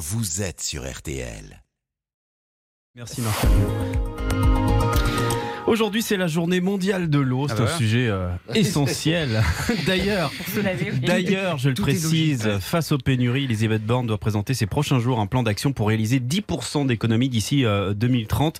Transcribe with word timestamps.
vous 0.00 0.40
êtes 0.40 0.62
sur 0.62 0.90
RTL. 0.90 1.62
Merci 2.96 3.20
Marc. 3.20 3.44
Aujourd'hui, 5.66 6.00
c'est 6.02 6.16
la 6.16 6.26
journée 6.26 6.60
mondiale 6.60 7.10
de 7.10 7.18
l'eau. 7.18 7.46
C'est 7.46 7.52
Ah 7.52 7.56
bah 7.56 7.62
un 7.62 7.66
voilà. 7.66 7.78
sujet 7.78 8.08
euh, 8.08 8.30
essentiel. 8.54 9.42
D'ailleurs, 9.86 10.32
D'ailleurs, 11.02 11.58
je 11.58 11.68
le 11.68 11.74
Tout 11.74 11.82
précise, 11.82 12.48
face 12.60 12.90
aux 12.92 12.98
pénuries, 12.98 13.44
Elisabeth 13.44 13.84
Borne 13.84 14.06
doit 14.06 14.18
présenter 14.18 14.54
ces 14.54 14.66
prochains 14.66 14.98
jours 14.98 15.20
un 15.20 15.26
plan 15.26 15.42
d'action 15.42 15.72
pour 15.72 15.88
réaliser 15.88 16.18
10% 16.18 16.86
d'économies 16.86 17.28
d'ici 17.28 17.66
euh, 17.66 17.92
2030. 17.92 18.58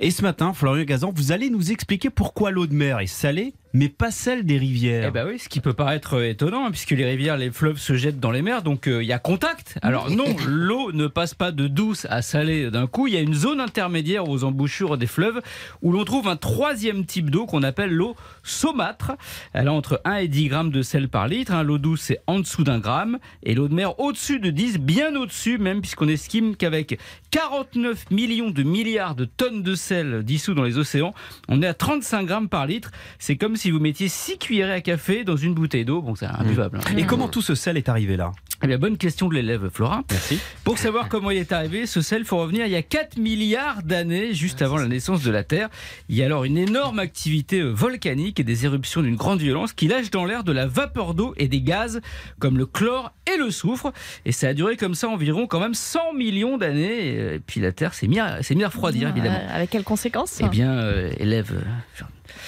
Et 0.00 0.10
ce 0.12 0.22
matin, 0.22 0.52
Florian 0.54 0.84
Gazan, 0.84 1.12
vous 1.14 1.32
allez 1.32 1.50
nous 1.50 1.72
expliquer 1.72 2.08
pourquoi 2.10 2.52
l'eau 2.52 2.66
de 2.68 2.74
mer 2.74 3.00
est 3.00 3.06
salée, 3.08 3.52
mais 3.76 3.90
pas 3.90 4.10
celle 4.10 4.46
des 4.46 4.56
rivières. 4.56 5.04
Eh 5.08 5.10
ben 5.10 5.26
oui, 5.28 5.38
ce 5.38 5.50
qui 5.50 5.60
peut 5.60 5.74
paraître 5.74 6.22
étonnant, 6.22 6.64
hein, 6.66 6.70
puisque 6.70 6.92
les 6.92 7.04
rivières, 7.04 7.36
les 7.36 7.50
fleuves 7.50 7.76
se 7.78 7.94
jettent 7.94 8.18
dans 8.20 8.30
les 8.30 8.40
mers, 8.40 8.62
donc 8.62 8.88
euh, 8.88 9.02
il 9.02 9.06
y 9.06 9.12
a 9.12 9.18
contact. 9.18 9.78
Alors 9.82 10.10
non, 10.10 10.24
l'eau 10.46 10.92
ne 10.92 11.06
passe 11.08 11.34
pas 11.34 11.52
de 11.52 11.66
douce 11.68 12.06
à 12.08 12.22
salée 12.22 12.70
d'un 12.70 12.86
coup. 12.86 13.06
Il 13.06 13.12
y 13.12 13.18
a 13.18 13.20
une 13.20 13.34
zone 13.34 13.60
intermédiaire 13.60 14.28
aux 14.30 14.44
embouchures 14.44 14.96
des 14.96 15.06
fleuves 15.06 15.42
où 15.82 15.92
l'on 15.92 16.04
trouve 16.04 16.26
un 16.26 16.36
troisième 16.36 17.04
type 17.04 17.28
d'eau 17.30 17.44
qu'on 17.44 17.62
appelle 17.62 17.92
l'eau 17.92 18.16
saumâtre. 18.42 19.12
Elle 19.52 19.68
a 19.68 19.72
entre 19.74 20.00
1 20.06 20.16
et 20.16 20.28
10 20.28 20.48
grammes 20.48 20.70
de 20.70 20.80
sel 20.80 21.10
par 21.10 21.28
litre. 21.28 21.52
hein. 21.52 21.62
L'eau 21.62 21.76
douce, 21.76 22.00
c'est 22.00 22.20
en 22.26 22.38
dessous 22.40 22.64
d'un 22.64 22.78
gramme. 22.78 23.18
Et 23.42 23.54
l'eau 23.54 23.68
de 23.68 23.74
mer, 23.74 24.00
au-dessus 24.00 24.40
de 24.40 24.48
10, 24.48 24.78
bien 24.78 25.14
au-dessus 25.16 25.58
même, 25.58 25.82
puisqu'on 25.82 26.08
estime 26.08 26.56
qu'avec 26.56 26.98
49 27.30 28.10
millions 28.10 28.50
de 28.50 28.62
milliards 28.62 29.14
de 29.14 29.26
tonnes 29.26 29.62
de 29.62 29.74
sel 29.74 30.22
dissous 30.22 30.54
dans 30.54 30.62
les 30.62 30.78
océans, 30.78 31.12
on 31.48 31.60
est 31.60 31.66
à 31.66 31.74
35 31.74 32.24
grammes 32.24 32.48
par 32.48 32.66
litre. 32.66 32.90
C'est 33.18 33.36
comme 33.36 33.56
si 33.56 33.65
vous 33.70 33.80
mettiez 33.80 34.08
6 34.08 34.38
cuillerées 34.38 34.72
à 34.72 34.80
café 34.80 35.24
dans 35.24 35.36
une 35.36 35.54
bouteille 35.54 35.84
d'eau. 35.84 36.02
Bon, 36.02 36.14
c'est 36.14 36.26
imbuvable. 36.26 36.78
hein. 36.78 36.96
Et 36.96 37.04
comment 37.04 37.28
tout 37.28 37.42
ce 37.42 37.54
sel 37.54 37.76
est 37.76 37.88
arrivé 37.88 38.16
là? 38.16 38.32
Eh 38.62 38.66
bien, 38.68 38.78
bonne 38.78 38.96
question 38.96 39.28
de 39.28 39.34
l'élève 39.34 39.68
Flora. 39.70 40.02
Merci. 40.10 40.38
Pour 40.64 40.78
savoir 40.78 41.08
comment 41.10 41.30
il 41.30 41.36
est 41.36 41.52
arrivé, 41.52 41.84
ce 41.86 42.00
sel, 42.00 42.24
faut 42.24 42.38
revenir 42.38 42.64
il 42.64 42.72
y 42.72 42.76
a 42.76 42.82
4 42.82 43.18
milliards 43.18 43.82
d'années, 43.82 44.32
juste 44.32 44.62
avant 44.62 44.78
la 44.78 44.86
naissance 44.88 45.22
de 45.22 45.30
la 45.30 45.44
Terre. 45.44 45.68
Il 46.08 46.16
y 46.16 46.22
a 46.22 46.26
alors 46.26 46.44
une 46.44 46.56
énorme 46.56 46.98
activité 46.98 47.60
euh, 47.60 47.70
volcanique 47.70 48.40
et 48.40 48.44
des 48.44 48.64
éruptions 48.64 49.02
d'une 49.02 49.16
grande 49.16 49.40
violence 49.40 49.74
qui 49.74 49.88
lâchent 49.88 50.10
dans 50.10 50.24
l'air 50.24 50.42
de 50.42 50.52
la 50.52 50.66
vapeur 50.66 51.12
d'eau 51.12 51.34
et 51.36 51.48
des 51.48 51.60
gaz 51.60 52.00
comme 52.38 52.56
le 52.56 52.64
chlore 52.64 53.12
et 53.32 53.36
le 53.38 53.50
soufre. 53.50 53.92
Et 54.24 54.32
ça 54.32 54.48
a 54.48 54.54
duré 54.54 54.76
comme 54.78 54.94
ça 54.94 55.08
environ 55.08 55.46
quand 55.46 55.60
même 55.60 55.74
100 55.74 56.14
millions 56.14 56.56
d'années. 56.56 57.34
Et 57.34 57.38
puis 57.40 57.60
la 57.60 57.72
Terre 57.72 57.92
s'est 57.92 58.06
mise 58.06 58.20
à, 58.20 58.38
mise 58.54 58.64
à 58.64 58.68
refroidir, 58.68 59.08
évidemment. 59.10 59.38
Euh, 59.38 59.54
avec 59.56 59.68
quelles 59.70 59.84
conséquences? 59.84 60.40
Eh 60.42 60.48
bien, 60.48 60.72
euh, 60.78 61.10
élève, 61.18 61.52
Euh, 61.56 62.04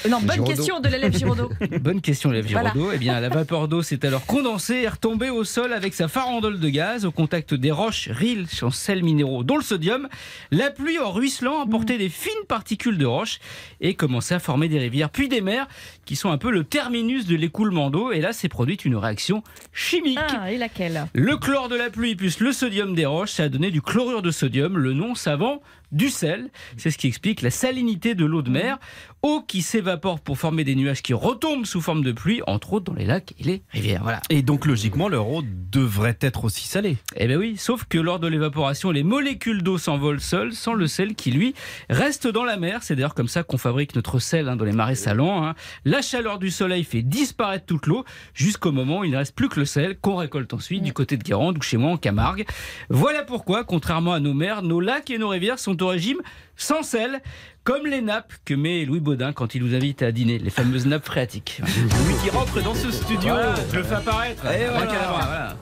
Non, 0.09 0.21
bonne 0.21 0.31
Giraudot. 0.33 0.53
question 0.53 0.81
de 0.81 0.89
l'élève 0.89 1.17
Giraudot. 1.17 1.51
Bonne 1.81 2.01
question, 2.01 2.31
Voilà. 2.31 2.73
Giraudot. 2.73 2.93
Eh 2.95 2.99
bien, 2.99 3.21
la 3.21 3.29
vapeur 3.29 3.69
d'eau 3.69 3.83
s'est 3.83 4.05
alors 4.07 4.27
condensée 4.27 4.83
et 4.83 4.89
retombée 4.89 5.31
au 5.31 5.45
sol 5.45 5.73
avec 5.73 5.95
sa 5.95 6.09
farandole 6.09 6.59
de 6.61 6.69
gaz 6.69 7.05
au 7.05 7.11
contact 7.11 7.55
des 7.55 7.71
roches 7.71 8.09
riches 8.11 8.63
en 8.63 8.71
sels 8.71 9.03
minéraux, 9.03 9.43
dont 9.45 9.57
le 9.57 9.63
sodium. 9.63 10.09
La 10.51 10.71
pluie, 10.71 10.99
en 10.99 11.11
ruisselant, 11.13 11.61
a 11.61 11.63
emporté 11.65 11.99
des 11.99 12.09
fines 12.09 12.33
particules 12.49 12.99
de 12.99 13.07
roches 13.07 13.39
et 13.81 13.95
commencé 13.95 14.35
à 14.35 14.39
former 14.39 14.69
des 14.69 14.79
rivières, 14.79 15.11
puis 15.11 15.29
des 15.29 15.41
mers, 15.41 15.67
qui 16.05 16.17
sont 16.17 16.31
un 16.31 16.39
peu 16.39 16.51
le 16.51 16.65
terminus 16.65 17.27
de 17.27 17.37
l'écoulement 17.37 17.91
d'eau. 17.91 18.13
Et 18.13 18.21
là, 18.21 18.33
s'est 18.33 18.49
produite 18.49 18.85
une 18.85 18.97
réaction 18.97 19.43
chimique. 19.73 20.19
Ah, 20.29 20.51
et 20.51 20.59
laquelle? 20.59 21.07
Le 21.15 21.37
chlore 21.37 21.69
de 21.69 21.77
la 21.77 21.91
pluie 21.91 22.15
plus 22.17 22.41
le 22.41 22.53
sodium 22.53 22.95
des 22.95 23.07
roches, 23.07 23.33
ça 23.33 23.45
a 23.45 23.49
donné 23.49 23.71
du 23.71 23.83
chlorure 23.83 24.23
de 24.23 24.31
sodium, 24.31 24.77
le 24.79 24.93
nom 24.93 25.15
savant 25.15 25.61
du 25.93 26.09
sel. 26.11 26.51
C'est 26.77 26.91
ce 26.91 26.99
qui 26.99 27.07
explique 27.07 27.43
la 27.43 27.51
salinité 27.51 28.15
de 28.15 28.25
l'eau 28.25 28.43
de 28.43 28.51
mer. 28.51 28.79
Eau 29.23 29.43
qui 29.47 29.63
s'évapore 29.63 30.21
pour 30.21 30.39
former 30.39 30.63
des 30.63 30.77
nuages 30.77 31.03
qui 31.03 31.13
retombent 31.13 31.67
sous 31.67 31.81
forme 31.81 32.03
de 32.05 32.13
pluie, 32.13 32.41
entre 32.47 32.75
autres 32.75 32.85
dans 32.85 32.99
les 32.99 33.05
lacs 33.05 33.35
et 33.41 33.43
les 33.43 33.63
rivières. 33.71 34.03
Voilà. 34.05 34.21
Et 34.31 34.43
donc, 34.43 34.65
logiquement, 34.65 35.09
leur 35.09 35.29
eau 35.29 35.43
devrait 35.45 36.17
être 36.21 36.45
aussi 36.45 36.69
salée. 36.69 36.99
Eh 37.17 37.27
bien 37.27 37.37
oui, 37.37 37.57
sauf 37.57 37.85
que 37.85 37.99
lors 37.99 38.21
de 38.21 38.29
l'évaporation, 38.29 38.93
les 38.93 39.03
molécules 39.03 39.63
d'eau 39.63 39.77
s'envolent 39.77 40.21
seules, 40.21 40.53
sans 40.53 40.75
le 40.75 40.87
sel 40.87 41.15
qui, 41.17 41.33
lui, 41.33 41.55
reste 41.91 42.29
dans 42.29 42.45
la 42.45 42.57
mer. 42.57 42.83
C'est 42.83 42.95
d'ailleurs 42.95 43.15
comme 43.15 43.27
ça 43.29 43.43
qu'on 43.43 43.59
fabrique 43.59 43.97
notre 43.97 44.21
sel 44.21 44.49
hein, 44.49 44.55
dans 44.57 44.65
les 44.65 44.73
marais 44.73 44.95
salants. 44.95 45.45
hein. 45.45 45.55
La 45.85 46.01
chaleur 46.01 46.39
du 46.39 46.51
soleil 46.51 46.85
fait 46.85 47.03
disparaître 47.03 47.67
toute 47.67 47.87
l'eau, 47.87 48.05
jusqu'au 48.35 48.71
moment 48.71 49.01
où 49.01 49.05
il 49.05 49.11
ne 49.11 49.17
reste 49.17 49.35
plus 49.35 49.49
que 49.49 49.59
le 49.59 49.67
sel, 49.67 49.99
qu'on 49.99 50.17
récolte 50.17 50.55
ensuite 50.55 50.83
du 50.85 50.93
côté 50.93 51.17
de 51.17 51.25
Guérande 51.25 51.59
ou 51.59 51.63
chez 51.63 51.77
moi 51.77 51.91
en 51.91 51.97
Camargue. 51.97 52.47
Voilà 52.89 53.25
pourquoi, 53.25 53.65
contrairement 53.65 54.13
à 54.13 54.21
nos 54.21 54.35
mers, 54.35 54.63
nos 54.63 54.81
lacs 54.81 55.11
et 55.11 55.19
nos 55.19 55.29
rivières 55.29 55.59
sont 55.59 55.75
régime 55.87 56.19
sans 56.57 56.83
sel, 56.83 57.23
comme 57.65 57.87
les 57.87 58.01
nappes 58.01 58.33
que 58.45 58.55
met 58.55 58.85
Louis 58.85 59.01
Baudin 59.01 59.33
quand 59.33 59.55
il 59.55 59.63
nous 59.63 59.75
invite 59.75 60.03
à 60.03 60.11
dîner, 60.13 60.39
les 60.39 60.51
fameuses 60.51 60.87
nappes 60.87 61.05
phréatiques. 61.05 61.61
Louis 61.67 62.15
qui 62.23 62.31
rentre 62.31 62.63
dans 62.63 62.75
ce 62.75 62.91
studio. 62.91 63.35
Je 63.71 63.77
le 63.77 63.83
fais 63.83 63.95
apparaître. 63.95 64.45
Et 64.47 64.67
voilà. 64.67 64.83
Abracadabra, 64.83 65.27
voilà. 65.27 65.57